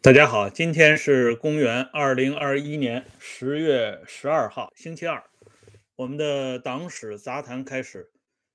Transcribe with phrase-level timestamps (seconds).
[0.00, 5.24] 大家好，今天是公元二零二一年十月十二号，星期二。
[5.96, 8.12] 我们的党史杂谈开始。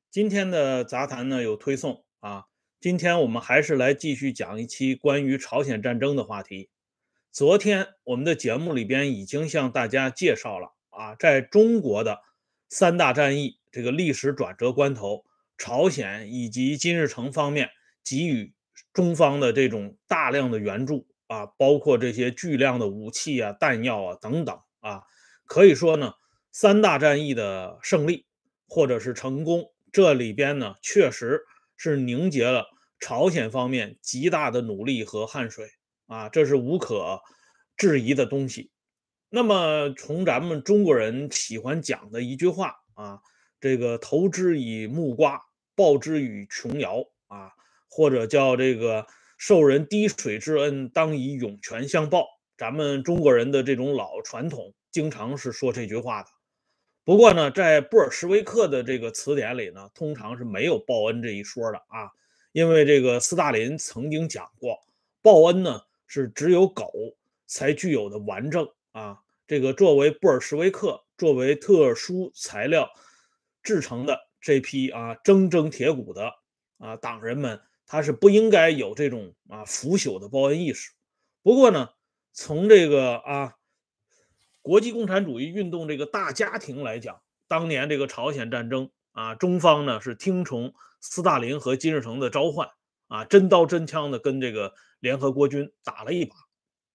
[0.09, 2.45] 今天的杂谈呢有推送啊。
[2.79, 6.69] 今天我们还是来继续讲一期关于朝鲜战争的话题。
[7.29, 12.21] 昨天我们的节目里边已经向大家介绍了啊，在中国的
[12.69, 15.25] 三大战役这个历史转折关头，
[15.57, 17.69] 朝鲜以及金日成方面
[18.01, 18.53] 给予
[18.93, 21.05] 中方的这种大量的援助。
[21.33, 25.01] 啊，包括这些巨量的武器啊、弹药啊等等啊，
[25.47, 26.13] 可以说呢，
[26.51, 28.27] 三大战役的胜利
[28.67, 31.41] 或者是成功，这里边呢确实
[31.75, 32.67] 是凝结了
[32.99, 35.67] 朝鲜方面极大的努力和汗水
[36.05, 37.19] 啊，这是无可
[37.75, 38.69] 质疑的东西。
[39.29, 43.19] 那么从咱们中国人喜欢讲的一句话啊，
[43.59, 45.41] 这个投之以木瓜，
[45.75, 47.49] 报之以琼瑶啊，
[47.89, 49.07] 或者叫这个。
[49.45, 52.25] 受人滴水之恩，当以涌泉相报。
[52.55, 56.29] 咱们中国人的这种老传统，经常是说这句话的。
[57.03, 62.09] 不过呢，在布尔什维克的这个词典里呢，通常是没有报恩这一说的啊。
[62.53, 64.79] 因为这个斯大林曾经讲过，
[65.21, 66.89] 报恩呢是只有狗
[67.45, 69.19] 才具有的完整啊。
[69.45, 72.89] 这个作为布尔什维克作为特殊材料
[73.61, 76.31] 制成的这批啊铮铮铁骨的
[76.77, 77.59] 啊党人们。
[77.85, 80.91] 他是不应该有这种啊腐朽的报恩意识。
[81.43, 81.89] 不过呢，
[82.31, 83.55] 从这个啊
[84.61, 92.69] 国际共产主义运动这个大家庭来讲，当年这个朝鲜战争啊，中方呢是听从斯大林和金日成的召唤
[93.07, 96.35] 啊，真刀真枪的跟这个联合国军打了一把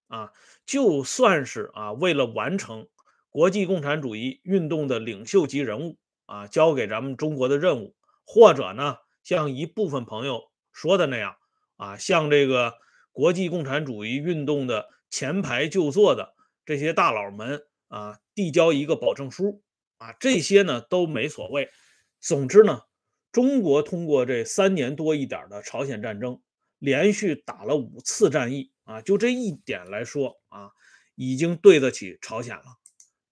[0.07, 0.31] 啊。
[0.65, 2.87] 就算是啊为了完成
[3.29, 7.95] 国际共产主义运动的领袖级人物啊交给咱们中国的任务，
[8.25, 10.48] 或者呢像一部分朋友。
[10.79, 11.35] 说的那样
[11.75, 12.75] 啊，像这个
[13.11, 16.33] 国际共产主义运动的前排就坐的
[16.65, 19.61] 这些大佬们啊，递交一个保证书
[19.97, 21.69] 啊，这些呢都没所谓。
[22.21, 22.83] 总之呢，
[23.33, 26.39] 中国通过这三年多一点的朝鲜战争，
[26.77, 30.71] 连续打了五次战役啊，就这一点来说啊，
[31.15, 32.63] 已经对得起朝鲜了。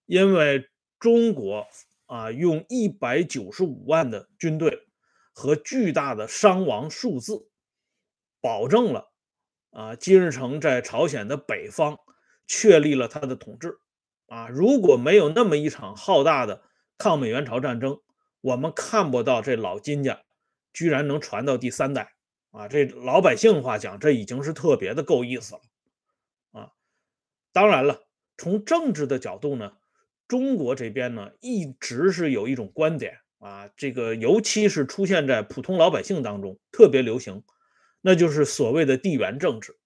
[0.04, 1.66] 因为中国
[2.04, 4.87] 啊，用一百九十五万的军队。
[5.38, 7.48] 和巨大的伤亡数字，
[8.40, 9.12] 保证了
[9.70, 11.96] 啊，金日成在朝鲜的北方
[12.48, 13.78] 确立了他的统治
[14.26, 14.48] 啊。
[14.48, 16.64] 如果没有那么一场浩大的
[16.98, 18.00] 抗美援朝战争，
[18.40, 20.24] 我们看不到这老金家
[20.72, 22.14] 居然能传到第三代
[22.50, 22.66] 啊。
[22.66, 25.60] 这老百姓话讲，这已经是特别的够意思了
[26.50, 26.72] 啊。
[27.52, 29.74] 当然了，从政治的角度呢，
[30.26, 33.20] 中国这边呢一直是有一种观点。
[33.38, 37.44] 啊，这个尤其是出现在普通老百姓当中特别流行，
[38.00, 39.78] 那就是所谓的地缘政治。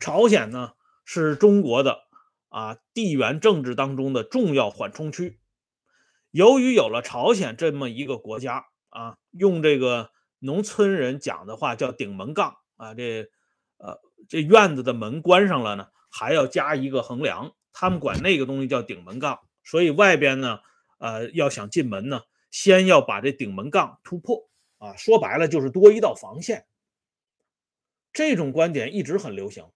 [0.00, 0.72] 朝鲜呢
[1.04, 2.00] 是中国的
[2.48, 5.38] 啊地缘政治当中的重要缓冲区。
[6.32, 10.10] 由于有了朝鲜这么一个国家啊，用这个
[10.40, 13.28] 农村人讲的话叫顶门杠啊，这
[13.78, 19.38] 呃这院子的门关上了呢，还要加一个横梁，他们管那个东西叫顶门杠。
[19.62, 20.58] 所以外边呢，
[20.98, 22.22] 呃要想进门呢。
[22.56, 26.64] 先要把这顶门杠突破啊，说白了就是多一道防线。
[28.14, 29.66] 这种观点一直很流行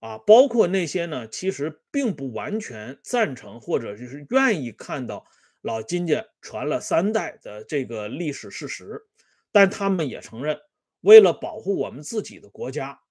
[0.00, 5.24] 啊，包括那些呢，其实并不完全赞成或者就是愿意看到
[5.60, 9.02] 老金家传了三代的这个历史事实，
[9.52, 10.58] 但他们也承认，
[11.02, 13.02] 为了保护我们自己的国家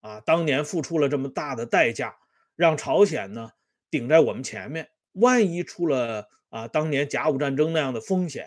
[0.00, 2.16] 啊，当年付出了这么大的代价，
[2.56, 3.52] 让朝鲜呢
[3.88, 6.28] 顶在我们前面，万一出了。
[6.50, 8.46] 啊，当年甲午战争那样的风险，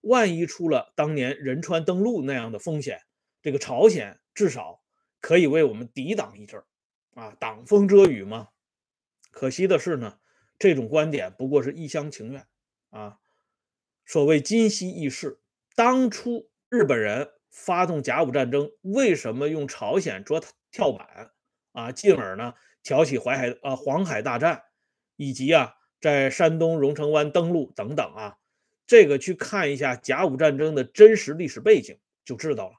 [0.00, 3.02] 万一出了当年仁川登陆那样的风险，
[3.42, 4.82] 这个朝鲜至少
[5.20, 6.66] 可以为我们抵挡一阵儿，
[7.14, 8.48] 啊，挡风遮雨嘛。
[9.30, 10.18] 可惜的是呢，
[10.58, 12.46] 这种观点不过是一厢情愿
[12.90, 13.18] 啊。
[14.06, 15.40] 所谓今夕易事，
[15.76, 21.32] 当初日本人发动甲午战争，为什么用朝鲜做跳板
[21.72, 21.92] 啊？
[21.92, 24.64] 进而呢挑起淮海啊黄海大战，
[25.16, 25.74] 以及啊。
[26.02, 28.36] 在山东荣成湾登陆等等啊，
[28.88, 32.74] 这个去看一下甲午战争的真实历史背景就知道了，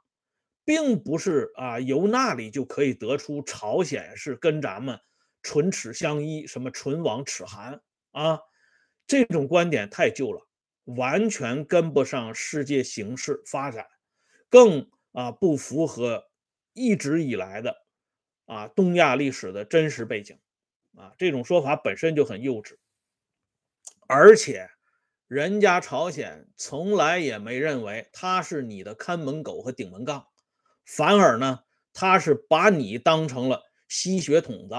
[0.65, 4.99] 并不是啊由那里就可以得出朝鲜是跟咱们
[5.41, 7.81] 唇齿相依，什么唇亡齿寒
[8.11, 8.41] 啊，
[9.07, 10.45] 这种观点太旧了，
[10.83, 13.87] 完全跟不上世界形势发展，
[14.49, 16.25] 更啊不符合
[16.73, 17.75] 一直以来的
[18.47, 20.37] 啊东亚历史的真实背景
[20.97, 22.75] 啊，这种说法本身就很幼稚。
[24.13, 24.69] 而且，
[25.27, 30.27] 人家朝鲜从来也没认为他是你的看门狗和顶门杠，
[30.86, 31.62] 反而呢，
[31.94, 34.75] 他是把你当成了吸血筒子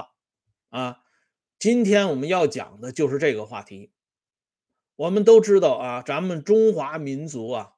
[0.69, 0.99] 啊。
[1.59, 3.91] 今天我们要讲的就是这个话题。
[4.95, 7.73] 我们都知道啊，咱们中华民族啊，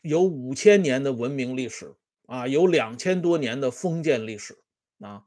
[0.00, 1.94] 有五千年的文明历史
[2.26, 4.58] 啊，有两千多年的封建历史
[5.00, 5.24] 啊。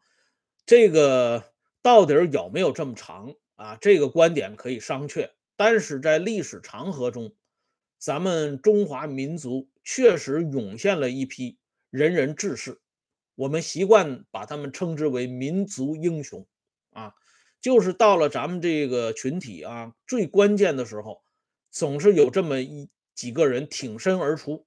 [0.65, 3.77] 这个到底有没有这么长啊？
[3.79, 5.29] 这个观点可以商榷。
[5.59, 7.35] 但是在历史长河中，
[7.97, 11.57] 咱们中华民族确实涌现了一批
[11.89, 12.79] 仁人志士，
[13.35, 16.47] 我们习惯把他们称之为民族英雄
[16.91, 17.13] 啊。
[17.59, 21.21] 就是到了咱们这个群体啊，最关键的时候，
[21.69, 24.65] 总是有这么一几个人挺身而出，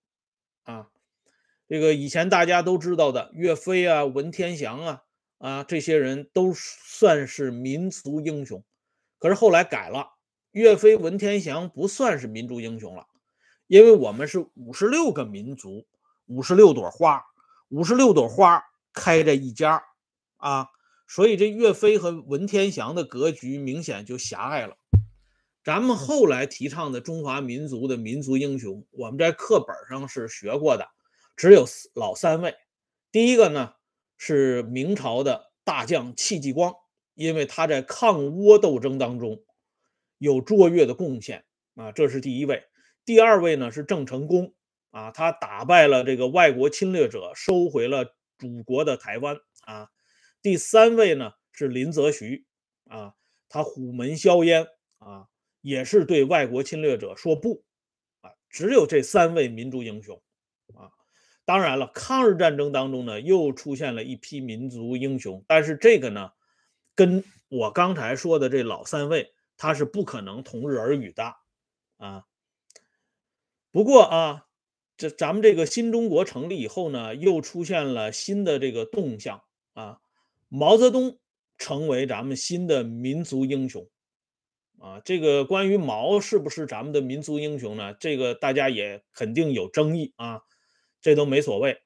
[0.64, 0.90] 啊，
[1.66, 5.02] 这个以前大家都知道的岳飞啊、文天祥啊，
[5.38, 8.62] 啊，这些人都算是民族英雄。
[9.18, 10.18] 可是后来改了，
[10.52, 13.06] 岳飞、文天祥不算是民族英雄了，
[13.66, 15.86] 因为我们是五十六个民族，
[16.26, 17.24] 五十六朵花，
[17.68, 18.62] 五十六朵花
[18.92, 19.82] 开在一家，
[20.36, 20.68] 啊。
[21.08, 24.78] 所以这岳飞和文天祥的格局明显就狭隘了。
[25.62, 30.88] 咱们后来提倡的中华民族的民族英雄，我们在课本上是学过的，
[31.36, 32.54] 只有老三位。
[33.10, 33.74] 第一个呢
[34.16, 36.74] 是明朝的大将戚继光，
[37.14, 39.42] 因为他在抗倭斗争当中
[40.22, 42.62] 有卓越的贡献啊，这是第一位。
[43.04, 44.54] 第二位呢是郑成功
[44.92, 49.88] 啊，他打败了这个外国侵略者，收回了祖国的台湾啊。
[50.40, 52.46] 第三位呢是林则徐
[52.84, 53.14] 啊，
[53.48, 55.26] 他虎门销烟啊，
[55.60, 57.64] 也是对外国侵略者说不
[58.20, 58.30] 啊。
[58.48, 60.22] 只有这三位民族英雄
[60.72, 60.94] 啊。
[61.44, 66.30] 当然了，抗日战争当中呢，又出现了一批民族英雄，但是这个呢，
[66.94, 71.34] 跟我刚才说的这老三位，他是不可能同日而语的
[71.98, 72.24] 啊。
[73.70, 74.46] 不过啊，
[74.96, 80.00] 这咱们这个新中国成立以后呢，又出现了新的这个动向啊。
[80.48, 81.18] 毛泽东
[81.56, 83.88] 成为咱们新的民族英雄，
[84.78, 87.94] 啊，这个关于毛是不是咱们的民族英雄呢？
[87.94, 90.42] 这个大家也肯定有争议啊，
[91.00, 91.80] 这都没所谓。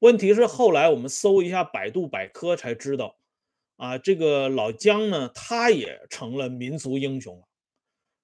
[0.00, 3.16] 问题是后来我们搜一下百度百科才知道，
[3.80, 7.48] 啊，这个老姜呢，他也成了民族英雄了。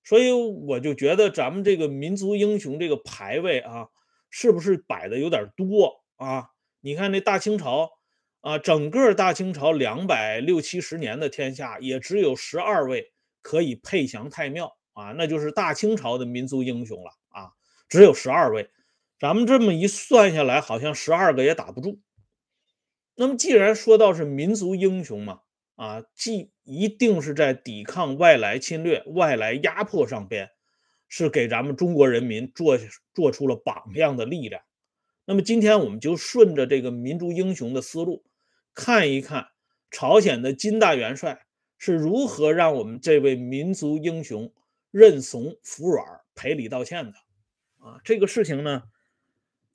[0.05, 3.89] 所以我就觉得咱们这个民族英雄这个排位啊，
[4.29, 6.51] 是不是摆的有点多啊？
[6.81, 7.91] 你看那大清朝。
[8.43, 13.13] 啊，整个大清朝两百六七十年的天下，也只有十二位
[13.43, 17.51] 可以配享太庙啊，那就是大清朝的民族英雄了啊，
[17.89, 18.71] 只有十二位。
[19.19, 21.99] 咱们这么一算下来，好像十二个也打不住。
[23.17, 25.41] 那么既然说到是民族英雄嘛，
[25.77, 30.51] 啊，既一定是在抵抗外来侵略、外来压迫上边，
[31.09, 32.77] 是给咱们中国人民做
[33.15, 34.63] 做出了榜样的力量。
[35.25, 38.25] 那么今天我们就顺着这个民族英雄的思路。
[38.75, 39.49] 看一看
[39.91, 41.47] 朝鲜的金大元帅
[41.79, 44.53] 是如何让我们这位民族英雄
[44.91, 47.13] 认怂服软、赔礼道歉的
[47.79, 48.01] 啊！
[48.05, 48.83] 这个事情呢，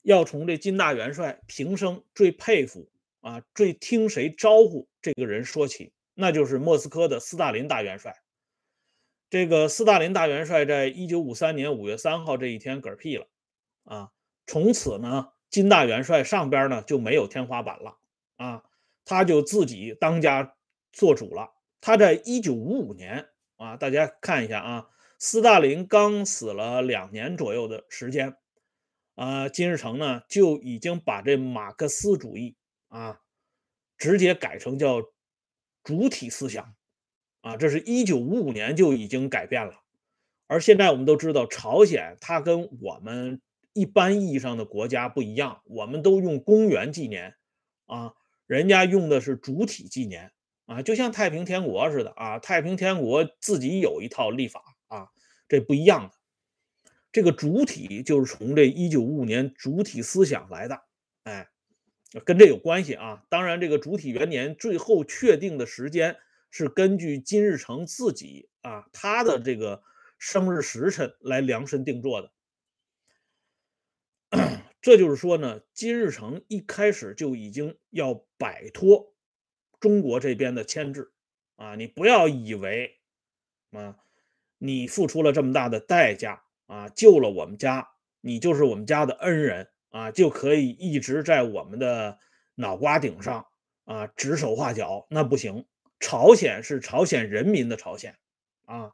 [0.02, 2.91] 要从这金大元帅平生最佩服
[3.22, 8.14] 啊、最听谁招呼这个人说起，那就是莫斯科的斯大林大元帅。
[9.30, 13.26] 这个斯大林大元帅在一九五三年五月三号这一天嗝屁了
[13.84, 14.10] 啊！
[14.46, 17.96] 从此呢，金大元帅上边呢就没有天花板了
[18.36, 18.64] 啊！
[19.04, 20.54] 他就自己当家
[20.92, 21.54] 做主了。
[21.80, 24.88] 他在一九五五年啊，大家看一下啊，
[25.18, 28.36] 斯大林刚死了两年左右的时间，
[29.14, 32.54] 啊，金日成呢就已经把这马克思主义
[32.92, 33.18] 啊
[33.96, 35.02] 直接改成叫
[35.82, 36.74] 主体思想
[37.40, 39.82] 啊，这是一九五五年就已经改变了。
[40.46, 43.40] 而现在我们都知道，朝鲜它跟我们
[43.72, 47.34] 一般意义上的国家不一样，我们都用公元纪年
[47.86, 48.12] 啊。
[48.46, 50.30] 人家用的是主体纪年
[50.66, 52.38] 啊，就像太平天国似的啊。
[52.38, 55.08] 太平天国自己有一套历法啊，
[55.48, 56.14] 这不一样的。
[57.10, 60.82] 这个主体就是从这一九五五年主体思想来的，
[62.20, 63.24] 跟这有关系啊。
[63.28, 66.16] 当然，这个主体元年最后确定的时间
[66.50, 69.82] 是根据金日成自己啊他的这个
[70.18, 72.32] 生日时辰来量身定做的。
[74.80, 79.14] 这就是说呢，金日成一开始就已经要摆脱
[79.78, 81.12] 中国这边的牵制
[81.54, 81.76] 啊！
[81.76, 82.98] 你不要以为
[83.70, 83.96] 啊，
[84.58, 87.90] 你付出了这么大的代价啊，救了我们家，
[88.20, 92.18] 你就是我们家的恩人啊，就可以一直在我们的
[92.56, 93.46] 脑瓜顶上
[93.84, 95.64] 啊指手画脚，那不行。
[96.00, 98.18] 朝鲜是朝鲜人民的朝鲜
[98.64, 98.90] 啊，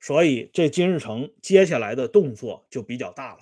[0.00, 3.38] 所以这金日成接下来的动作就比较大了。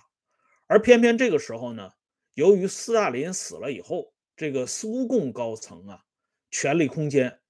[0.66, 1.92] 而偏偏这个时候呢，
[2.34, 6.04] 由于斯大林死了以后，这个苏共高层啊，
[6.50, 7.40] 权力空间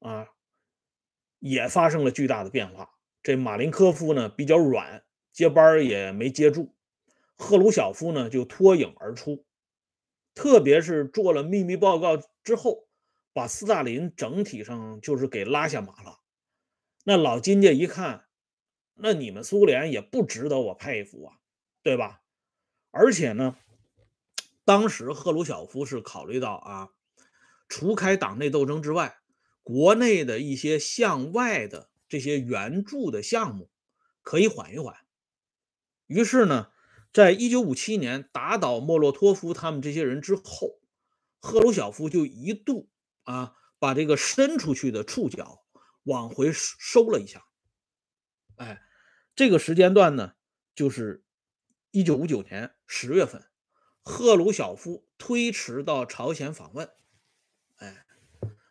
[0.00, 0.26] 啊
[1.38, 2.90] 也发生了巨大的变化。
[3.22, 6.74] 这马林科夫呢比较软，接班也没接住，
[7.38, 9.46] 赫鲁晓夫呢就脱颖而出，
[10.34, 12.88] 特别是做了秘密报告之后，
[13.32, 16.18] 把斯大林整体上就是给拉下马了。
[17.04, 18.26] 那老金家一看，
[18.94, 21.38] 那你们苏联也不值得我佩服啊，
[21.82, 22.22] 对吧？
[22.90, 23.56] 而且呢，
[24.64, 26.90] 当时赫鲁晓夫是考虑到啊，
[27.68, 29.18] 除开党内斗争之外，
[29.62, 33.70] 国内的一些向外的这些援助的项目
[34.22, 34.96] 可以缓一缓。
[36.06, 36.70] 于是呢，
[37.12, 40.80] 在一九五七年打倒莫洛托夫他们这些人之后，
[41.40, 42.88] 赫鲁晓夫就一度
[43.22, 45.64] 啊把这个伸出去的触角。
[46.04, 47.44] 往回收了一下，
[48.56, 48.80] 哎，
[49.36, 50.32] 这个时间段呢，
[50.74, 51.22] 就是
[51.90, 53.46] 一九五九年十月份，
[54.02, 56.88] 赫鲁晓夫推迟到朝鲜访问，
[57.76, 58.06] 哎，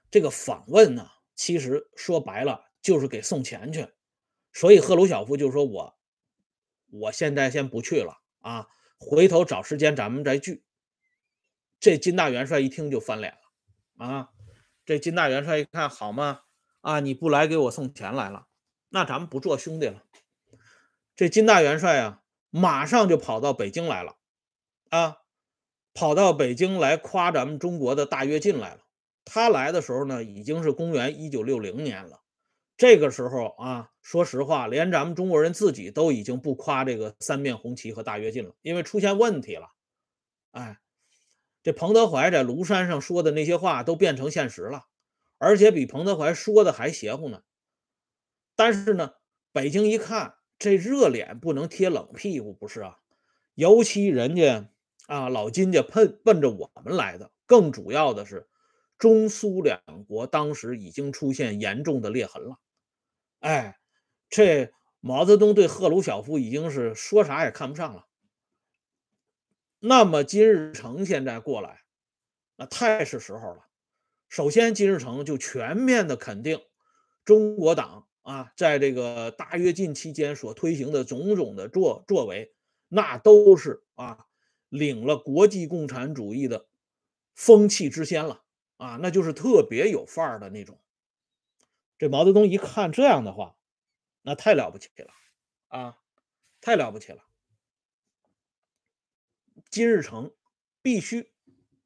[0.09, 3.87] 这个访问呢，其实说白了就是给送钱去，
[4.51, 5.99] 所以赫鲁晓夫就说我，
[6.89, 8.67] 我现在先不去了啊，
[8.97, 10.63] 回头找时间咱们再聚。
[11.79, 14.29] 这金大元帅一听就翻脸了啊，
[14.85, 16.41] 这金大元帅一看好吗？
[16.81, 17.01] 啊！
[17.01, 18.47] 你不来给我送钱来了，
[18.89, 20.03] 那咱们不做兄弟了。
[21.15, 24.15] 这金大元帅啊，马上就跑到北京来了，
[24.89, 25.17] 啊，
[25.93, 28.85] 跑到北京来夸咱们中国的大跃进来了。
[29.25, 32.21] 他来的时候呢，已经是公元一九六零年了。
[32.77, 39.71] 这个时候啊，说实话，连咱们中国人自己都已经不夸这个三面红旗和大跃进了，因为出现问题了。
[40.51, 40.79] 哎，
[41.63, 44.85] 这彭德怀在庐山上说的那些话都变成现实了。
[45.39, 47.41] 而且比彭德怀说的还邪乎呢，
[48.55, 49.13] 但是呢，
[49.51, 52.99] 北京一看这热脸不能贴冷屁股，不是啊？
[53.55, 54.69] 尤其人家
[55.07, 58.47] 啊老金家奔奔着我们来的，更主要的是
[58.99, 62.59] 中苏两国当时已经出现严重的裂痕了。
[63.47, 63.77] 哎，
[64.29, 68.05] 这毛泽东对赫鲁晓夫已经是说啥也看不上了。
[69.79, 71.83] 那么金日成现在过来，
[72.57, 73.61] 那太是时候了。
[74.27, 76.59] 首先，金日成就全面的肯定
[77.23, 82.53] 中国党啊，在这个大跃进期间所推行的种种的作作为，
[82.89, 84.25] 那都是啊
[84.67, 86.67] 领了国际共产主义的
[87.33, 88.41] 风气之先了
[88.75, 90.77] 啊，那就是特别有范儿的那种。
[91.97, 93.55] 这毛泽东一看这样的话，
[94.21, 95.11] 那太了不起了
[95.67, 95.97] 啊，
[96.61, 97.23] 太了不起了。
[99.69, 100.31] 金日成
[100.81, 101.31] 必须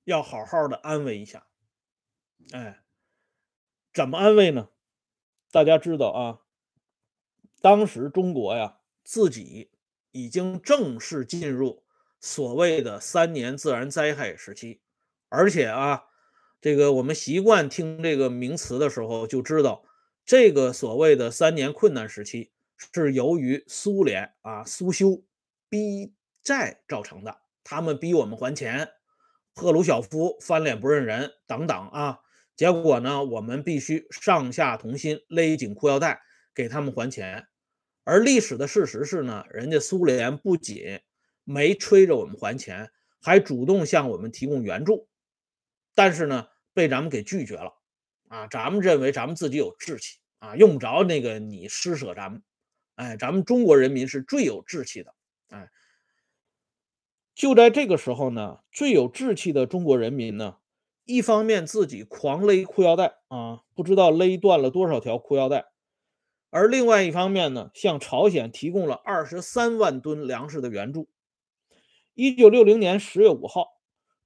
[0.04, 1.48] 要好好的安慰一下。
[2.52, 2.84] 哎，
[3.94, 4.70] 怎么安慰呢？
[5.52, 6.42] 大家知道啊，
[7.62, 9.72] 当时中国呀，自己
[10.12, 11.84] 已经正式进入
[12.20, 14.82] 所谓的三年自然灾害时期，
[15.30, 16.08] 而且啊，
[16.60, 19.84] 这个我们习惯听这个名词的时候，就知道
[20.26, 22.52] 这个所谓的三年困难时期
[22.94, 25.24] 是由于苏联啊苏修
[25.70, 26.14] 逼
[26.44, 28.90] 债造成的，他们逼我们还钱，
[29.54, 32.20] 赫鲁晓夫翻脸不认人等等啊。
[32.56, 36.22] 结果呢，我们必须上下同心，勒紧裤腰带
[36.54, 37.48] 给他们还钱。
[38.04, 41.00] 而历史的事实是呢，人家苏联不仅
[41.44, 45.08] 没催着我们还钱，还主动向我们提供援助。
[45.96, 47.81] 但是呢，被咱们给拒绝了。
[48.32, 52.42] 啊，咱们认为咱们自己有志气啊，用不着那个你施舍咱们。
[52.96, 55.14] 哎，咱们中国人民是最有志气的。
[55.50, 55.70] 哎，
[57.36, 60.60] 就在这个时候呢，最有志气的中国人民呢。
[61.04, 65.66] 一方面自己狂勒裤腰带啊，不知道勒断了多少条裤腰带，
[66.52, 71.10] 而另外一方面呢，向朝鲜提供了二十三万吨粮食的援助。
[72.14, 73.82] 一九六零年十月五号，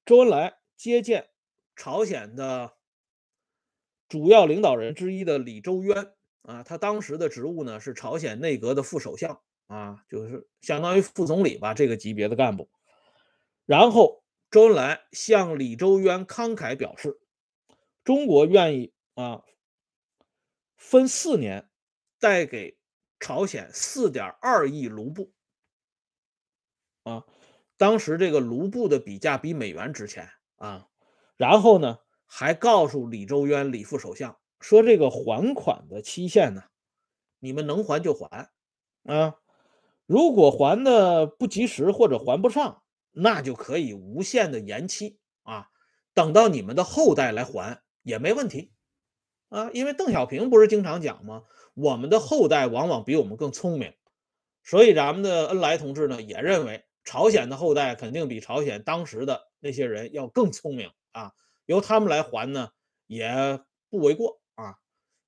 [0.06, 1.30] 周恩来接见
[1.76, 2.75] 朝鲜的
[4.08, 12.70] 主要领导人之一的李周渊啊，他当时的职务呢是朝鲜内阁的副首相啊，就是相当于副总理吧这个级别的干部，
[13.66, 14.24] 然后。
[14.52, 17.20] 周恩来向李周渊慷慨表示，
[18.06, 19.44] 中国愿意啊
[20.78, 21.70] 分四年
[22.20, 22.78] 带给
[23.20, 25.34] 朝鲜四点二亿卢布
[27.04, 27.26] 啊，
[27.76, 30.88] 当时这个卢布的比价比美元值钱啊。
[31.36, 36.63] 然后呢，还告诉李周渊李副首相说，这个还款的期限呢，
[37.39, 38.50] 你们能还就还
[39.03, 39.36] 啊，
[40.05, 42.82] 如果还的不及时或者还不上。
[43.17, 45.70] 那就可以无限的延期啊，
[46.13, 48.74] 等到你们的后代来还也没问题
[49.48, 51.44] 啊，因为邓小平不是经常讲吗？
[51.75, 53.94] 我们的后代往往比我们更聪明，
[54.65, 61.32] 所以咱们的恩来同志呢也认为朝鲜的后代肯定比朝鲜当时的那些人要更聪明啊，
[61.65, 62.69] 由他们来还呢
[63.07, 64.75] 也不为过啊。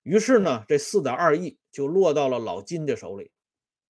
[0.03, 3.31] 于是呢，这四点二亿就落到了老金的手里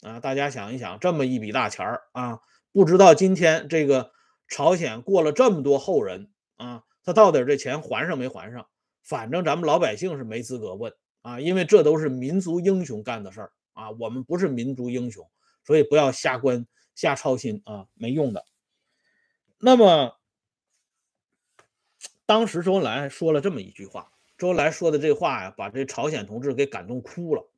[0.02, 0.20] 啊。
[0.20, 2.40] 大家想一想，这么一笔大钱儿啊，
[2.72, 4.12] 不知道今天这个
[4.48, 8.68] 朝鲜过了这么多后人啊，他到底这钱还上没还上？
[9.04, 15.30] 反正咱们老百姓是没资格问啊，因为这都是民族英雄干的事儿啊，我们不是民族英雄，
[15.64, 18.44] 所以不要瞎关瞎操心啊，没用的。
[19.60, 20.17] 那么，
[22.28, 27.50] 当时周恩来说了这么一句话，周恩来说的这话呀，把这朝鲜同志给感动哭了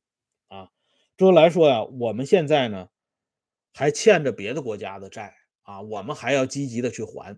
[0.47, 0.69] 啊。
[1.17, 2.87] 周恩来说呀，我们现在呢
[3.73, 7.37] 还欠着别的国家的债啊，我们还要积极的去还。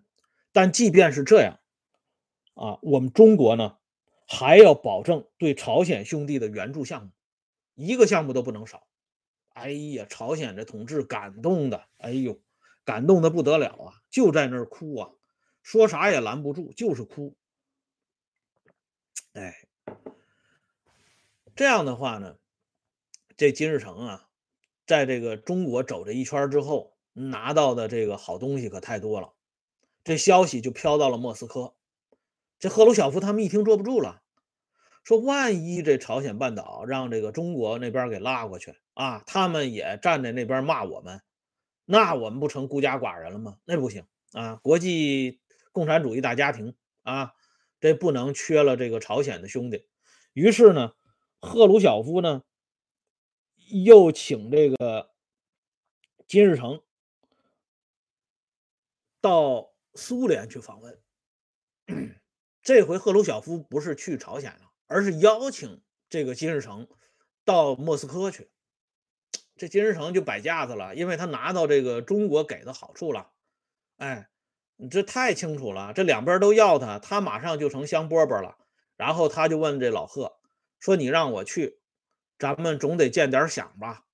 [0.51, 1.59] 但即便是这样
[2.53, 3.77] 啊，我们中国呢？
[4.33, 7.11] 还要保证对朝鲜兄弟的援助项目，
[7.75, 8.87] 一个项目都不能少。
[9.49, 12.39] 哎呀，朝鲜这同志感动的，哎呦，
[12.85, 15.09] 感动的不得了啊，就在那儿哭啊，
[15.63, 17.35] 说啥也拦不住，就是哭。
[19.33, 19.67] 哎，
[21.55, 22.37] 这样的话呢，
[23.37, 24.27] 这金日成啊，
[24.85, 29.33] 在这个中国走这一圈之后，拿到的这个好东西可太多了。
[30.03, 31.75] 这消息就飘到了莫斯科。
[32.59, 34.21] 这赫鲁晓夫他们一听坐不住了，
[35.03, 41.21] 说：“万一这朝鲜半岛让这个中国那边给拉过去啊，他们也站在那边骂我们，
[41.85, 43.57] 那我们不成孤家寡人了吗？
[43.65, 44.55] 那不行啊！
[44.61, 45.39] 国际
[45.71, 47.33] 共产主义大家庭啊，
[47.79, 49.87] 这不能缺了这个朝鲜的兄弟。”
[50.33, 50.93] 于是呢，
[51.39, 52.43] 赫鲁晓夫呢
[53.69, 55.11] 又请这个
[56.27, 56.81] 金日成
[59.19, 61.01] 到苏联去访问。
[62.61, 66.87] 这回赫鲁晓夫不是去朝鲜了，而是邀请这个金日成
[67.43, 68.49] 到莫斯科去。
[69.57, 73.31] 这金日成就摆架子了，因为他拿到这个中国给的好处了。
[73.97, 74.30] 哎，
[74.81, 78.57] 你这太清楚了，这两边都要他，他马上就成香饽饽了。
[78.97, 80.33] 然后他就问这老贺
[80.79, 81.79] 说：“你让我去，
[82.39, 84.05] 咱们总得见点响吧？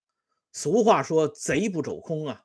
[0.52, 2.44] 俗话说，贼不走空啊！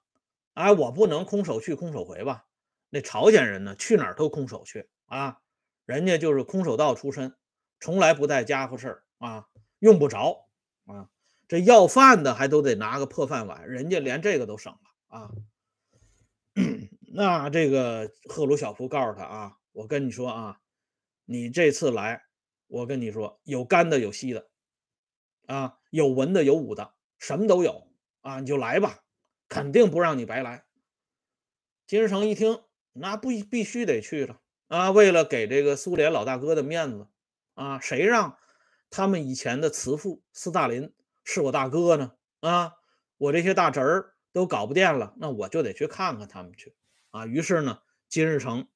[0.55, 2.45] 哎，我不能空手去，空手回吧？
[2.91, 5.41] 那朝鲜人呢，去哪儿都空手去啊。”
[5.85, 7.35] 人家就是空手道出身，
[7.81, 9.49] 从来不带家伙事儿啊，
[9.81, 10.47] 用不着
[10.87, 11.09] 啊。
[11.49, 15.31] 这要饭的还都得拿个破饭碗，人家连这个都省了啊。
[17.15, 20.61] 那这个赫鲁晓夫告诉他啊，我跟你说啊，
[21.27, 22.23] 你这次来，
[22.69, 24.49] 我跟你说有干的有稀的
[25.47, 29.01] 啊，有文的有武的，什么都有啊，你就来吧，
[29.47, 30.65] 肯定不让你白来。
[31.87, 32.63] 金日成一听，
[32.95, 34.41] 那不必须得去了。
[34.69, 37.09] 啊，为了给这个苏联老大哥的面子，
[37.53, 38.39] 啊，谁让
[38.89, 40.95] 他们以前的慈父斯大林
[41.25, 42.13] 是我大哥呢？
[42.41, 42.73] 啊，
[43.19, 46.75] 我这些大侄儿都搞不定了，那我就得去看看他们去。
[47.13, 48.67] 啊，于是呢，金日成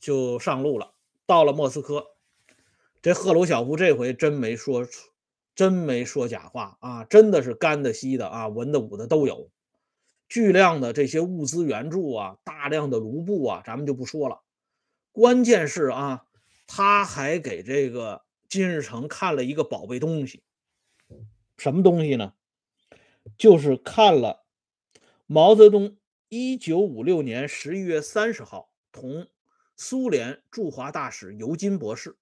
[0.00, 0.94] 就上路了，
[1.26, 2.06] 到了莫斯科。
[3.02, 4.86] 这赫鲁晓夫这回真没说，
[5.54, 9.50] 真没说假话啊，真的是干的、稀的啊，文的、武的都有，
[10.28, 14.40] 巨量的这些物资援助啊，大量的卢布啊，咱们就不说了。
[15.12, 16.24] 关键是啊，
[16.66, 20.42] 他还给这个金日成看了一个宝贝东西，
[21.58, 22.32] 什么东西呢？
[23.36, 24.44] 就是看了
[25.26, 25.96] 毛泽东
[26.36, 29.28] 一九五六年十一月三十号同
[29.76, 32.16] 苏联驻华大使尤金博士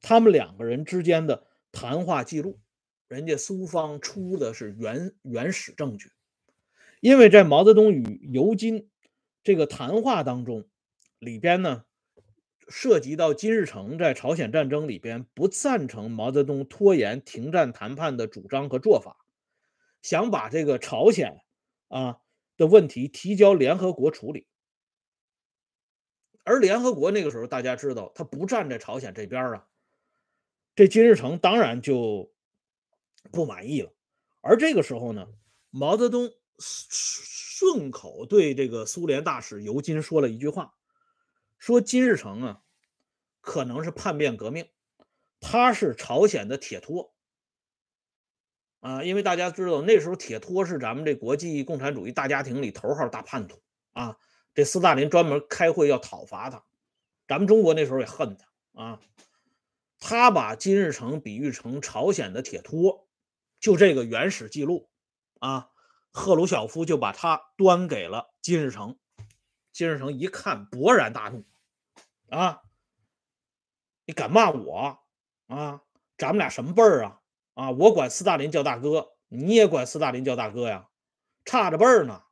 [0.00, 2.58] 他们两个人之间的谈话记录，
[3.06, 6.10] 人家苏方出的是原原始证据，
[7.02, 8.88] 因为在毛泽东与尤金
[9.44, 10.66] 这个谈话当中
[11.18, 11.84] 里边呢。
[12.72, 19.16] 涉及到金日成在朝鲜战争里边不赞成毛泽东拖延停战谈判的主张和做法，
[20.02, 21.42] 想把这个朝鲜
[21.88, 22.20] 啊
[22.60, 24.46] 的问题提交联合国处理，
[26.44, 29.66] 而联合国那个时候大家知道他不站在朝鲜这边啊，
[30.76, 32.34] 这金日成当然就
[33.32, 33.94] 不满意了。
[34.42, 35.26] 而这个时候呢，
[35.70, 40.74] 毛泽东顺口对这个苏联大使尤金说了一句话。
[41.58, 42.62] 说金日成啊，
[43.40, 44.68] 可能是叛变革命，
[45.40, 47.14] 他是朝鲜的铁托
[48.80, 53.62] 啊，因为大家知道那时候铁托是咱们这国际共产主义大家庭里头号大叛徒
[53.92, 54.16] 啊，
[54.54, 56.64] 这斯大林专门开会要讨伐他，
[57.28, 59.00] 咱们中国那时候也恨他啊，
[59.98, 63.06] 他把金日成比喻成朝鲜的铁托，
[63.60, 64.88] 就这个原始记录
[65.38, 65.70] 啊，
[66.10, 68.98] 赫鲁晓夫就把他端给了金日成，
[69.72, 71.44] 金日成一看勃然大怒。
[72.30, 72.62] 啊！
[74.06, 75.00] 你敢骂我
[75.48, 75.82] 啊？
[76.16, 77.19] 咱们俩什么辈儿啊？
[77.60, 77.70] 啊！
[77.72, 80.88] 我管斯大林叫大哥，你也管斯大林叫大哥呀？
[81.44, 82.22] 差着辈儿呢！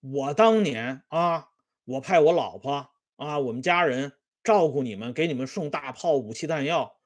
[0.00, 1.48] 我当年啊，
[1.84, 4.12] 我派我老婆啊，我们家人
[4.44, 6.96] 照顾你们，给你们送大炮、武器、弹药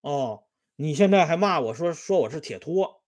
[0.00, 0.42] 哦，
[0.74, 3.04] 你现在还骂我说说我是铁托，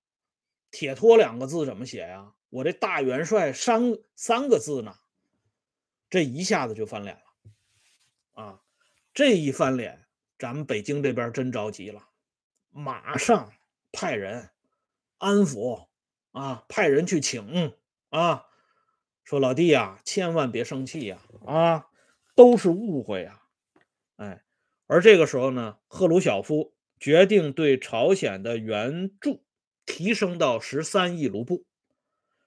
[0.71, 2.33] 铁托两个字怎么写呀？
[2.49, 4.95] 我这大元帅三三个字呢，
[6.09, 8.63] 这一下子就翻脸了啊！
[9.13, 10.07] 这一翻脸，
[10.39, 12.07] 咱们北京这边真着急了，
[12.71, 13.53] 马上
[13.93, 14.51] 派人
[15.19, 15.89] 安抚
[16.33, 17.73] 啊，派人去请
[18.11, 18.47] 啊，
[19.25, 21.89] 说老弟呀，千万别生气呀，啊，
[22.35, 23.43] 都是误会呀，
[24.17, 24.45] 哎，
[24.87, 29.45] 而这个时候呢，赫鲁晓夫决定对朝鲜的援助
[29.85, 31.65] 提升到十三亿卢布。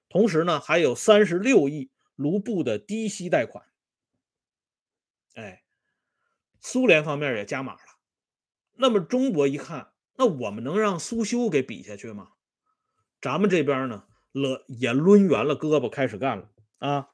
[0.08, 3.65] 同时呢，还有三十六亿卢布的低息贷款。
[5.36, 5.63] 哎，
[6.60, 7.82] 苏联方面也加码了。
[8.73, 12.32] 那么中国一看，那我们能让苏修给比下去吗？
[13.21, 14.03] 咱们这边呢，
[14.34, 17.08] 了也抡圆了胳膊开始干了啊！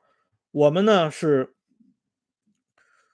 [0.49, 1.55] 我们呢是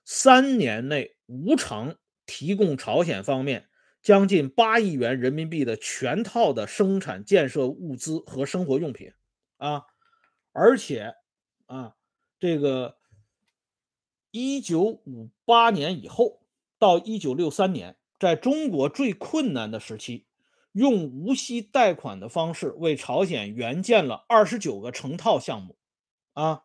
[0.05, 3.67] 三年内无偿提供朝鲜方面
[4.01, 9.11] 将近八亿元人民币的全套的生产建设物资和生活用品。
[9.57, 9.83] 啊，
[10.53, 11.13] 而且
[11.65, 11.97] 啊，
[12.39, 12.97] 这个
[14.31, 16.45] 一九五八年以后
[16.79, 20.27] 到一九六三年，在中国最困难的时期，
[20.73, 25.75] 用无息贷款的方式为朝鲜援建了二十九个成套项目。
[26.33, 26.61] 啊，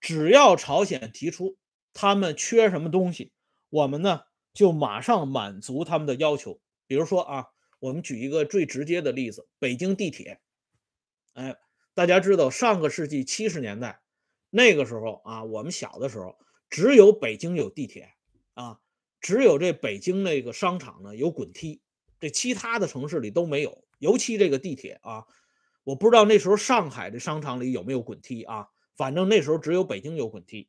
[0.00, 1.58] 只要朝鲜提出
[1.92, 3.32] 他们缺什么东西，
[3.68, 4.22] 我们呢
[4.54, 6.58] 就马上满足他们的要求。
[6.86, 7.48] 比如说啊，
[7.80, 10.40] 我们举一个最直接的例子，北京地铁，
[11.34, 11.54] 哎。
[11.92, 14.00] 大家知道，上个世纪七十年代，
[14.50, 16.36] 那个时候啊，我们小的时候，
[16.68, 18.10] 只有北京有地铁
[18.54, 18.80] 啊，
[19.24, 21.80] 只有这北京那个商场呢有滚梯，
[22.20, 23.82] 这其他的城市里都没有。
[23.98, 25.24] 尤其这个地铁啊，
[25.82, 30.68] 我不知道那时候上海的商场里有没有滚梯啊，反正那时候只有北京有滚梯。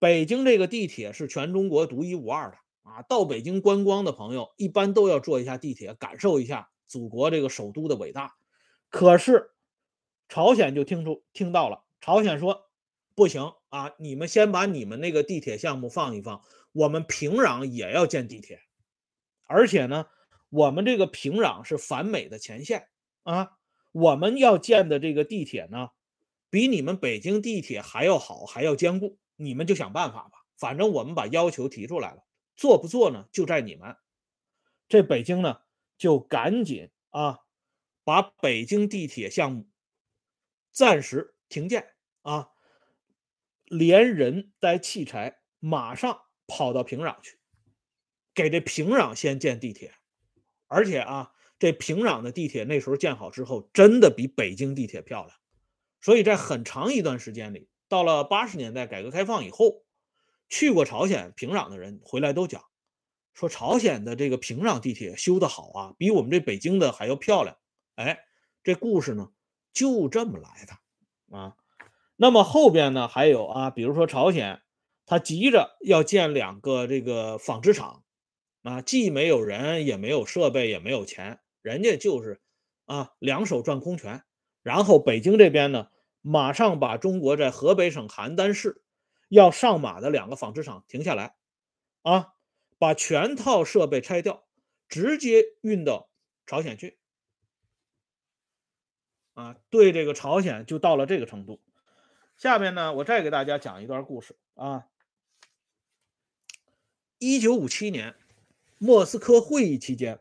[0.00, 8.34] 北京这个地铁是全中国独一无二的啊，到北京观光的朋友一般都要坐一下地铁，感受一下祖国这个首都的伟大。
[8.90, 9.52] 可是。
[10.26, 12.70] 朝鲜就听出听到了，朝鲜说
[13.14, 16.42] 不行啊，你们先把你们那个地铁项目放一放，
[16.74, 18.60] 我们平壤也要建地铁，
[19.44, 20.06] 而且呢，
[20.50, 22.88] 我们这个平壤是反美的前线
[23.22, 23.52] 啊，
[23.92, 25.90] 我们要建的这个地铁呢，
[26.50, 32.24] 比你们北京地铁还要好，还要坚固，你们就想办法吧，反正我们把要求提出来了，
[32.56, 33.96] 做不做呢，就在你们。
[34.88, 35.60] 这北京呢，
[35.96, 37.38] 就赶紧啊，
[38.02, 39.68] 把北京地铁项目。
[40.72, 42.48] 暂时停建啊！
[43.66, 47.38] 连人带器材，马上跑到平壤去，
[48.34, 49.94] 给这平壤先建地铁。
[50.66, 55.36] 而且啊，这平壤的地铁那时候建好之后，真的比北京地铁漂亮。
[56.00, 59.84] 所以在很长一段时间里，到了八十年代改革开放以后，
[60.48, 62.62] 去过朝鲜平壤的人回来都讲，
[63.32, 67.56] 说朝鲜的这个平壤地铁修得好啊，比我们这北京的还要漂亮。
[67.94, 68.18] 哎，
[68.62, 69.30] 这故事呢？
[69.72, 71.56] 就这么来的啊，
[72.14, 74.62] 那么后边呢还有啊，比如说朝鲜，
[75.06, 78.04] 他急着要建两个这个纺织厂
[78.62, 82.40] 啊，既没有人，也没有设备，也没有钱，人家就是
[82.86, 84.24] 啊两手转空拳。
[84.62, 85.88] 然后北京这边呢，
[86.22, 88.82] 马上把中国在河北省邯郸市
[89.28, 91.36] 要上马的两个纺织厂停下来
[92.00, 92.32] 啊，
[92.78, 94.46] 把全套设备拆掉，
[94.88, 96.08] 直接运到
[96.46, 96.98] 朝鲜去。
[99.34, 101.60] 啊，对这个朝鲜就到了这个程度。
[102.38, 104.86] 下面呢，我再给大家讲一段故事啊。
[107.26, 108.14] 一九五七年
[108.76, 110.20] 莫斯科会议期间，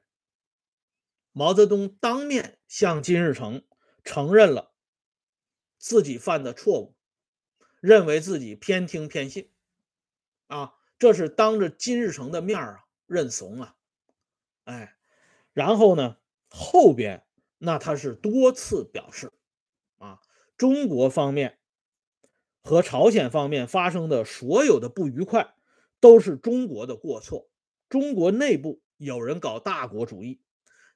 [1.34, 3.62] 毛泽东当面向金日成
[4.06, 4.72] 承认了
[5.78, 6.96] 自己犯的错误，
[7.82, 9.52] 认为自己偏听偏信
[10.48, 13.76] 啊，这是当着金日成的面啊认怂啊，
[14.63, 14.96] 哎，
[15.52, 17.26] 然后呢后边。
[17.58, 19.32] 那他是多次表示，
[19.98, 20.20] 啊，
[20.58, 21.60] 中国方面
[22.62, 25.56] 和朝鲜方面发生的所有的不愉快，
[26.04, 27.48] 都是中国的过错。
[27.88, 30.42] 中国内部有人搞大国主义，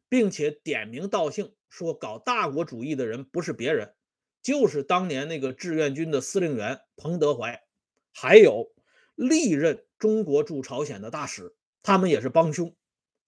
[0.10, 3.94] 并且点名道姓说搞大国主义的人不是别人，
[4.42, 7.64] 就是当年那个志愿军的司令员彭德怀，
[8.12, 8.74] 还有
[9.16, 12.76] 历任中国驻朝鲜的大使，他们也是帮凶。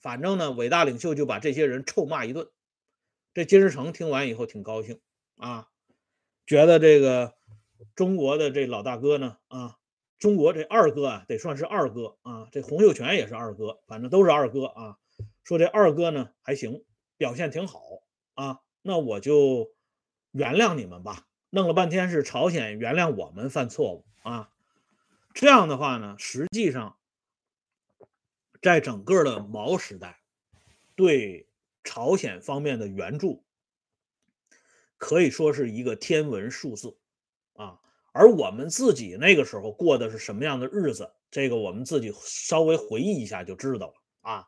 [0.01, 2.49] 反正呢，伟大领袖就把这些人臭骂一顿。
[3.33, 4.99] 这金日成听完以后挺高兴
[5.37, 5.69] 啊，
[6.45, 7.35] 觉得这个
[7.95, 9.77] 中国的这老大哥呢啊，
[10.19, 14.97] 中国这二哥啊得算是二哥啊，这洪秀全也是二哥，反正都是二哥啊。
[15.43, 16.83] 说这二哥呢还行，
[17.17, 17.81] 表现挺好
[18.35, 19.73] 啊，那我就
[20.31, 21.25] 原谅你们吧。
[21.49, 24.51] 弄了半天是朝鲜原谅我们犯错误啊，
[25.33, 26.97] 这样的话呢，实际上
[28.61, 30.19] 在整个的毛时代。
[30.95, 31.47] 对
[31.81, 33.45] 朝鲜方面的援助，
[34.97, 36.97] 可以说是一个天文数字。
[38.13, 44.47] 而我们自己那个时候过的是什么样的日子，这个我们自己稍微回忆一下就知道了啊。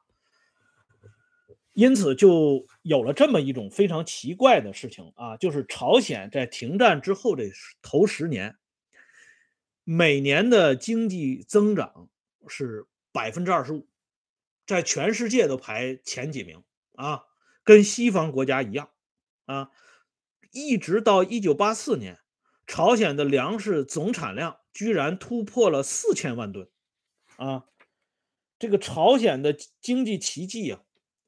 [1.74, 7.50] 因此就有了这么一种非常奇怪的事情啊，就是朝鲜在停战之后这
[7.82, 8.58] 头十年，
[9.86, 12.10] 每年的经济增长
[12.47, 13.88] 是百分之二十五，
[14.67, 16.62] 在全世界都排前几名
[16.95, 17.24] 啊，
[17.63, 18.89] 跟西方国家一样
[19.45, 19.71] 啊，
[20.52, 22.19] 一直到一九八四年，
[22.71, 26.69] 朝鲜的粮食总产量居然突破了四千万吨
[27.36, 27.65] 啊，
[28.57, 30.81] 这个朝鲜的经济奇迹啊！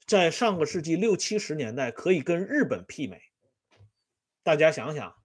[0.08, 3.21] 在上个世纪六七十年代，可以跟日本媲美。
[4.41, 5.15] 大家想想，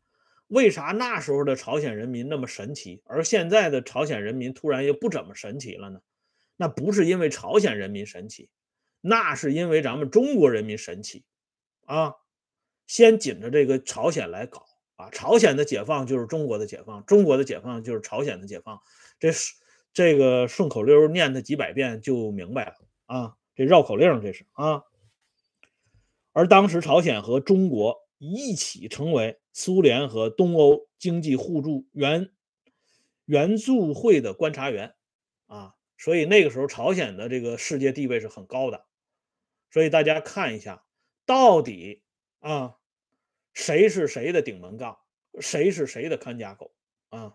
[0.48, 6.00] 为啥那时候的朝鲜人民那么神奇，而现在的朝鲜人民突然又不怎么神奇了呢？
[6.56, 8.50] 那不是因为朝鲜人民神奇，
[9.00, 11.24] 那是因为咱们中国人民神奇
[11.84, 12.14] 啊！
[12.88, 14.66] 先紧着这个朝鲜来搞
[14.98, 18.80] 啊，朝鲜的解放就是中国的解放，中国的解放就是朝鲜的解放。
[19.20, 19.54] 这是
[19.92, 22.74] 这个顺口溜念它几百遍就明白了
[23.06, 23.36] 啊。
[23.54, 24.82] 这绕口令，这是啊。
[26.32, 32.30] 而当时朝鲜和中国一起成为苏联和东欧经济互助援
[33.24, 34.96] 援助会的观察员
[35.46, 38.84] 啊，所以那个时候朝鲜的这个世界地位是很高的。
[39.70, 40.84] 所以大家看一下，
[41.24, 42.02] 到底
[42.40, 42.77] 啊
[43.58, 44.96] 谁是谁的顶门杠，
[45.40, 46.70] 谁是谁的看家狗
[47.08, 47.34] 啊？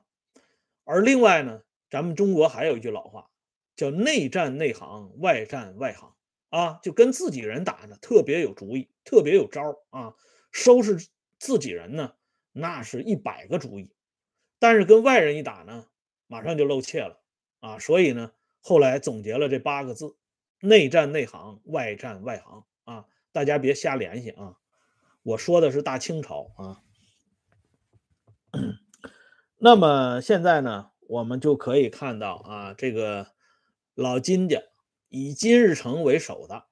[0.85, 3.29] 而另外呢，咱们中国还有一句老话。
[3.75, 6.15] 叫内战内行，外战外行
[6.49, 10.15] 啊，就跟自己人打呢，特别有主意，特别有招啊。
[10.53, 11.09] 收拾
[11.39, 12.13] 自己人呢，
[12.53, 13.91] 那是一百个主意，
[14.59, 15.87] 但是跟外人一打呢，
[16.27, 17.19] 马上就露怯了
[17.59, 17.79] 啊。
[17.79, 18.31] 所以呢，
[18.61, 20.15] 后来总结了这八个字：
[20.61, 23.05] 内战内行，外战外行啊。
[23.33, 24.57] 大家别瞎联系啊，
[25.23, 26.83] 我说的是大清朝啊。
[29.57, 33.33] 那么现在呢，我们就可以看到啊，这个。
[33.95, 34.59] 老金家
[35.07, 36.65] 以金日成为首的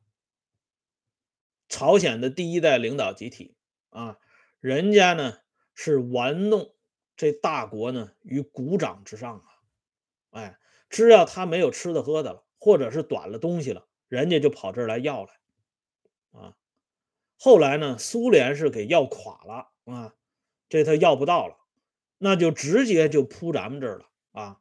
[1.70, 3.56] 朝鲜的第一代领导集体
[3.92, 4.18] 啊，
[4.60, 5.38] 人家呢
[5.76, 6.74] 是玩弄
[7.16, 9.46] 这大国呢于股掌之上啊，
[10.32, 10.58] 哎，
[10.90, 15.34] 只要他没有吃的喝的了，或者是短了东西了，人家就跑这儿来要来
[16.32, 16.56] 啊。
[17.44, 20.14] 后来呢，苏联是给要垮了啊，
[20.70, 21.56] 这他要不到了，
[22.20, 24.60] 那就直接就扑咱们这儿了啊，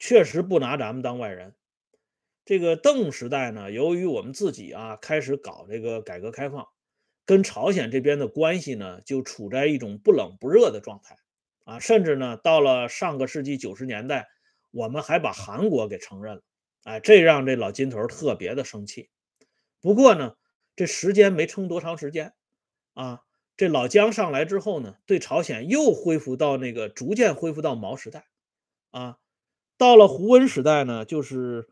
[0.00, 1.54] 确实不拿咱们当外人。
[2.44, 6.66] 这个邓时代呢，由于我们自己啊开始搞这个改革开放，
[7.24, 11.16] 跟朝鲜这边的关系呢就处在一种不冷不热的状态
[11.62, 14.26] 啊，甚至呢到了上个世纪九十年代，
[14.72, 16.42] 我们还把韩国给承认了，
[16.82, 19.10] 哎，这让这老金头特别的生气。
[19.80, 20.34] 不过呢，
[20.76, 22.34] 这时间没撑多长时间
[22.94, 23.24] 啊，
[23.56, 28.26] 这老姜上来之后呢，对朝鲜又恢复到那个逐渐恢复到毛时代
[28.92, 29.18] 啊，
[29.76, 31.68] 到了胡温时代呢，就是。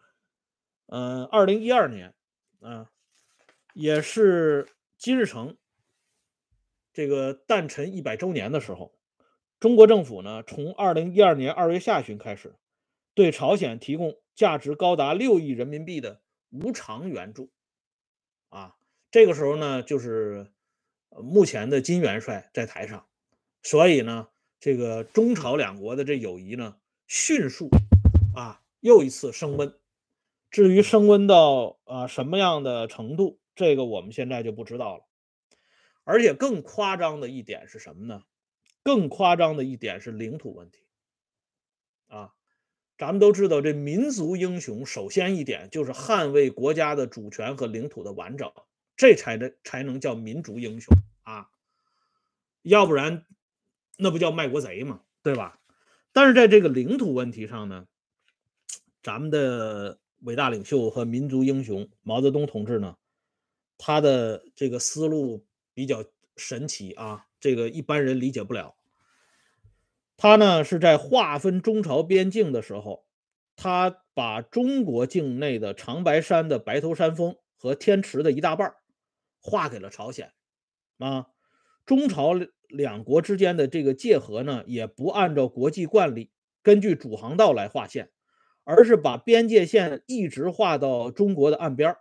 [0.87, 2.15] 嗯，二零一二年，
[2.61, 2.91] 啊，
[3.73, 5.57] 也是金日成
[6.93, 8.95] 这个诞辰一百周年的时候，
[9.59, 12.55] 中国政府呢，从二零一二年二月下旬开始，
[13.15, 17.51] 对朝鲜提供价值高达六亿人民币的无偿援助，
[19.15, 20.51] 这个时候呢，就是
[21.11, 23.07] 目前的金元帅在台上，
[23.63, 24.27] 所以呢，
[24.59, 27.71] 这个中朝两国的这友谊呢，迅速
[28.35, 29.73] 啊，又一次升温。
[30.51, 35.05] 至于升温到啊什么样的程度，这个我们现在就不知道了。
[36.03, 38.25] 而且更夸张的一点是什么呢？
[38.83, 40.81] 更夸张的一点是领土问题。
[42.09, 42.35] 啊，
[42.99, 48.53] 咱们都知道，这民族英雄首先一点就是捍卫国家的主权和领土的完整，
[48.97, 51.49] 这才能才能叫民族英雄啊。
[52.63, 53.25] 要不然，
[53.99, 55.01] 那不叫卖国贼吗？
[55.23, 55.59] 对吧？
[56.13, 57.87] 但是在这个领土问题上呢，
[59.03, 59.99] 咱们的。
[60.25, 62.97] 伟大领袖和民族英雄毛泽东同志呢，
[63.77, 66.03] 他的这个思路比较
[66.35, 68.75] 神奇啊，这个一般人理解不了。
[70.17, 73.05] 他呢是在划分中朝边境的时候，
[73.55, 78.75] 他把中国境内的长白山的白头山峰和天池的一大半
[79.45, 80.33] 划给了朝鲜
[80.99, 81.29] 啊。
[81.87, 82.33] 中朝
[82.67, 88.11] 两国之间的这个界河呢，也不按照国际惯例，根据主航道来划线。
[88.67, 91.95] 而是把边界线一直划到中国的岸边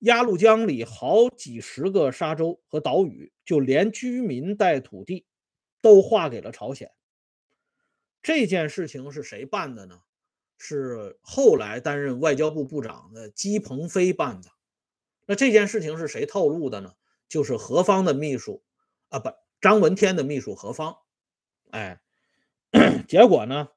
[0.00, 5.24] 鸭绿江里好几十个沙洲和岛屿，就连居民带土地
[5.80, 6.92] 都划给了朝鲜。
[8.20, 10.00] 这件事情是谁办的呢？
[10.58, 14.50] 是后来担任外交部部长的姬鹏飞办的。
[15.26, 16.94] 那这件事情是谁透露的呢？
[17.28, 18.62] 就是何方的秘书
[19.08, 20.98] 啊，不，张闻天的秘书何方。
[21.70, 22.00] 哎，
[23.08, 23.70] 结果呢，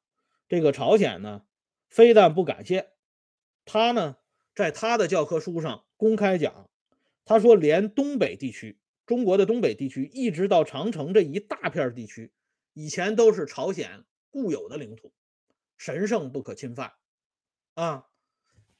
[0.47, 1.41] 这个朝鲜呢，
[1.87, 2.91] 非但不感谢
[3.65, 4.17] 他呢，
[4.53, 6.69] 在他的教科书上公开讲，
[7.25, 12.31] 他说连东北地区，中国的东北地区，一直到长城这一大片地区，
[12.73, 15.11] 以前都是朝鲜固有的领土，
[15.75, 16.93] 神圣不可侵犯。
[17.73, 18.05] 啊，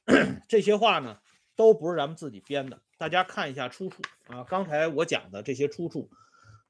[0.48, 1.18] 这些话呢。
[1.60, 4.42] 都不是咱们自己编的，大家看一下出处啊。
[4.44, 6.08] 刚才我讲的这些出处，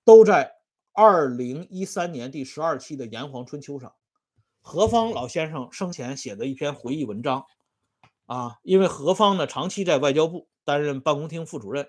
[0.04, 0.56] 都在
[0.92, 3.94] 二零一三年第十二期的《炎黄春秋》上，
[4.60, 7.46] 何方老先生生前写的一篇回忆文章
[8.26, 8.58] 啊。
[8.64, 11.88] 因为何方呢长期在外交部担任办公厅副主任，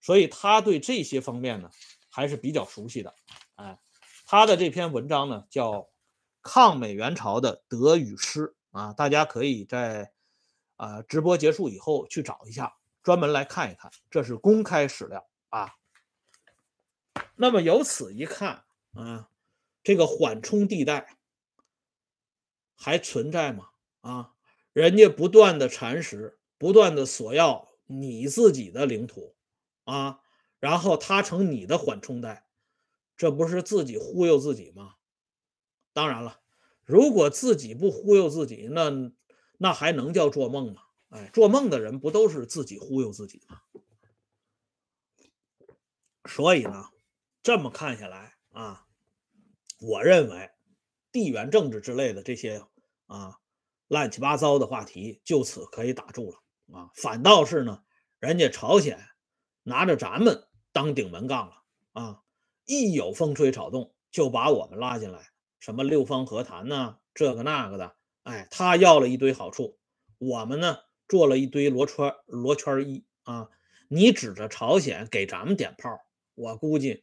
[0.00, 1.68] 所以他对这些方面呢
[2.08, 3.14] 还是比较熟悉的。
[3.56, 3.78] 哎，
[4.24, 5.72] 他的这篇文章呢叫
[6.40, 10.10] 《抗美援朝的德与失》啊，大家可以在。
[10.80, 15.74] 啊，直播结束以后去找一下，专门来看一看，这是公开史料啊。
[17.36, 18.64] 那么由此一看
[18.94, 19.28] 啊，
[19.82, 21.18] 这个缓冲地带
[22.74, 23.68] 还存在吗？
[24.00, 24.32] 啊，
[24.72, 29.34] 人家不断的蚕食，不断的索要你自己的领土
[29.84, 30.22] 啊，
[30.60, 32.46] 然后他成你的缓冲带，
[33.18, 34.94] 这不是自己忽悠自己吗？
[35.92, 36.40] 当然了，
[36.86, 39.12] 如果自己不忽悠自己，那。
[39.62, 40.82] 那还能叫做梦吗？
[41.10, 43.60] 哎，做梦的人不都是自己忽悠自己吗？
[46.24, 46.88] 所以呢，
[47.42, 48.86] 这么看下来啊，
[49.78, 50.50] 我认为
[51.12, 52.64] 地缘政治之类的这些
[53.04, 53.38] 啊
[53.88, 56.90] 乱七八糟的话题就此可以打住了啊。
[56.94, 57.82] 反倒是呢，
[58.18, 58.98] 人家朝鲜
[59.62, 62.22] 拿着咱们当顶门杠了啊，
[62.64, 67.99] 一有风吹草动就把我们拉进来，什么六方和谈呐，这个那个的。
[68.24, 69.78] 哎，他要了一堆好处，
[70.18, 70.78] 我们呢
[71.08, 73.48] 做了一堆罗圈罗圈一啊！
[73.88, 75.98] 你指着朝鲜给咱们点炮，
[76.34, 77.02] 我估计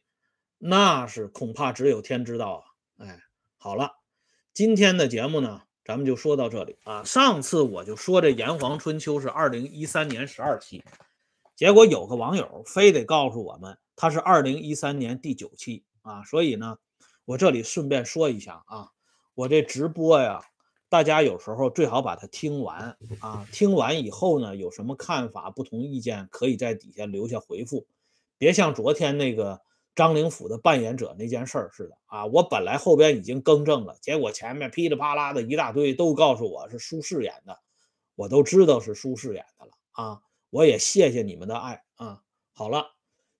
[0.56, 2.64] 那是恐怕只有天知道
[2.96, 3.04] 啊！
[3.04, 3.20] 哎，
[3.56, 3.92] 好了，
[4.54, 7.04] 今天的节目呢，咱们就说到这里啊。
[7.04, 10.82] 上次我就说这《炎黄春秋》是二零一三年十二期，
[11.56, 16.78] 结果有个网友非得告诉我们他是二零一三年第九期啊，所以呢，
[17.24, 18.92] 我这里顺便说一下啊，
[19.34, 20.47] 我这直播呀。
[20.90, 27.86] 大家有时候最好把它听完啊，听完以后呢，有什么看法、不同意见，可以在底下留下回复，
[28.38, 29.60] 别像昨天那个
[29.94, 32.24] 张灵甫的扮演者那件事儿似的啊。
[32.24, 37.58] 我本来后边已经更正了，结果前面噼里啪啦的一大堆都告诉我是舒适演的，
[38.14, 40.22] 我都知道是舒适演的了啊。
[40.48, 42.22] 我也谢谢你们的爱啊。
[42.54, 42.92] 好了，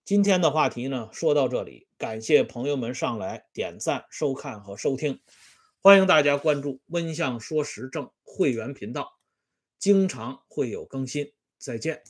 [0.04, 5.20] 今天的话题呢说到这里，感谢朋友们上来点赞、收看和收听。
[5.88, 9.18] 欢迎大家关注“温相说时政”会员频道，
[9.78, 11.32] 经常会有更新。
[11.56, 12.02] 再见。